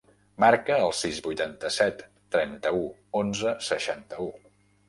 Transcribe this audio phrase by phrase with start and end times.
[0.43, 2.01] Marca el sis, vuitanta-set,
[2.37, 2.83] trenta-u,
[3.23, 4.31] onze, seixanta-u.